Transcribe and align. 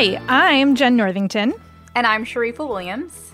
Hi, 0.00 0.18
I'm 0.30 0.76
Jenn 0.76 0.96
Northington. 0.96 1.52
And 1.94 2.06
I'm 2.06 2.24
Sharifah 2.24 2.66
Williams. 2.66 3.32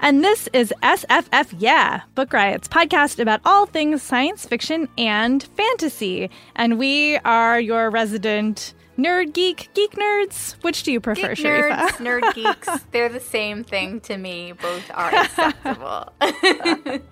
And 0.00 0.22
this 0.22 0.48
is 0.52 0.72
SFF 0.80 1.54
Yeah, 1.58 2.02
Book 2.14 2.32
Riot's 2.32 2.68
podcast 2.68 3.18
about 3.18 3.40
all 3.44 3.66
things 3.66 4.00
science 4.00 4.46
fiction 4.46 4.88
and 4.96 5.42
fantasy. 5.42 6.30
And 6.54 6.78
we 6.78 7.16
are 7.24 7.58
your 7.58 7.90
resident 7.90 8.74
nerd 8.98 9.32
geek, 9.32 9.68
geek 9.74 9.92
nerds. 9.92 10.56
Which 10.62 10.82
do 10.82 10.92
you 10.92 11.00
prefer, 11.00 11.34
geek 11.34 11.46
Sharifah? 11.46 11.90
Nerds, 11.98 12.20
nerd 12.20 12.34
geeks, 12.34 12.68
they're 12.90 13.08
the 13.08 13.20
same 13.20 13.64
thing 13.64 14.00
to 14.00 14.16
me. 14.16 14.52
Both 14.52 14.90
are 14.92 15.14
acceptable. 15.14 16.12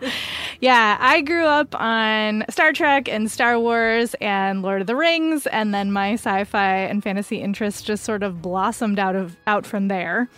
yeah, 0.61 0.97
I 1.01 1.21
grew 1.23 1.45
up 1.45 1.80
on 1.80 2.45
Star 2.51 2.73
Trek 2.73 3.09
and 3.09 3.30
Star 3.30 3.59
Wars 3.59 4.15
and 4.21 4.63
Lord 4.63 4.80
of 4.80 4.87
the 4.87 4.97
Rings, 4.97 5.47
and 5.47 5.73
then 5.73 5.93
my 5.93 6.15
sci-fi 6.15 6.77
and 6.77 7.02
fantasy 7.02 7.41
interests 7.41 7.83
just 7.83 8.05
sort 8.05 8.23
of 8.23 8.43
blossomed 8.43 8.99
out 8.99 9.15
of 9.15 9.37
out 9.47 9.65
from 9.65 9.88
there. 9.88 10.29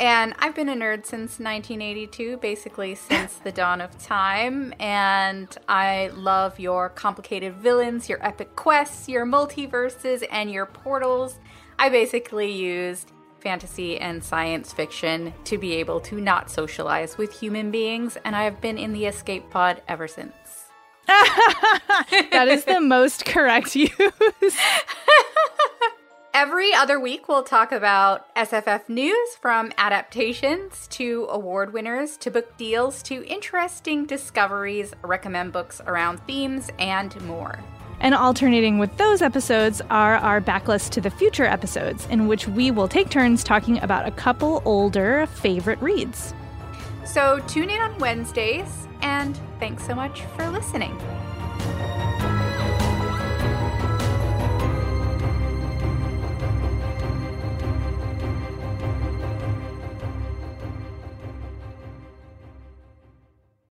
And 0.00 0.34
I've 0.38 0.54
been 0.54 0.70
a 0.70 0.74
nerd 0.74 1.04
since 1.04 1.38
1982, 1.38 2.38
basically 2.38 2.94
since 2.94 3.34
the 3.34 3.52
dawn 3.52 3.82
of 3.82 3.98
time. 3.98 4.72
And 4.80 5.54
I 5.68 6.10
love 6.14 6.58
your 6.58 6.88
complicated 6.88 7.54
villains, 7.56 8.08
your 8.08 8.18
epic 8.24 8.56
quests, 8.56 9.10
your 9.10 9.26
multiverses, 9.26 10.26
and 10.30 10.50
your 10.50 10.64
portals. 10.64 11.38
I 11.78 11.90
basically 11.90 12.50
used 12.50 13.12
fantasy 13.40 13.98
and 13.98 14.24
science 14.24 14.72
fiction 14.72 15.34
to 15.44 15.58
be 15.58 15.74
able 15.74 16.00
to 16.00 16.18
not 16.18 16.50
socialize 16.50 17.18
with 17.18 17.38
human 17.38 17.70
beings. 17.70 18.16
And 18.24 18.34
I 18.34 18.44
have 18.44 18.62
been 18.62 18.78
in 18.78 18.94
the 18.94 19.04
escape 19.04 19.50
pod 19.50 19.82
ever 19.86 20.08
since. 20.08 20.32
that 21.06 22.46
is 22.48 22.64
the 22.64 22.80
most 22.80 23.26
correct 23.26 23.76
use. 23.76 23.90
Every 26.32 26.72
other 26.72 27.00
week, 27.00 27.28
we'll 27.28 27.42
talk 27.42 27.72
about 27.72 28.32
SFF 28.36 28.88
news 28.88 29.34
from 29.40 29.72
adaptations 29.76 30.86
to 30.88 31.26
award 31.28 31.72
winners 31.72 32.16
to 32.18 32.30
book 32.30 32.56
deals 32.56 33.02
to 33.04 33.26
interesting 33.26 34.06
discoveries, 34.06 34.94
recommend 35.02 35.52
books 35.52 35.80
around 35.86 36.18
themes, 36.28 36.70
and 36.78 37.20
more. 37.22 37.58
And 37.98 38.14
alternating 38.14 38.78
with 38.78 38.96
those 38.96 39.22
episodes 39.22 39.82
are 39.90 40.16
our 40.16 40.40
backlist 40.40 40.90
to 40.90 41.00
the 41.00 41.10
future 41.10 41.44
episodes, 41.44 42.06
in 42.06 42.28
which 42.28 42.46
we 42.46 42.70
will 42.70 42.88
take 42.88 43.10
turns 43.10 43.42
talking 43.42 43.82
about 43.82 44.06
a 44.06 44.12
couple 44.12 44.62
older 44.64 45.26
favorite 45.26 45.82
reads. 45.82 46.32
So 47.04 47.40
tune 47.48 47.70
in 47.70 47.80
on 47.80 47.98
Wednesdays, 47.98 48.86
and 49.02 49.36
thanks 49.58 49.84
so 49.84 49.96
much 49.96 50.22
for 50.36 50.48
listening. 50.48 50.96